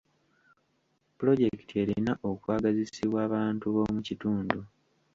[1.17, 4.59] Pulojekiti erina okwagazisibwa bantu b'omu kitundu.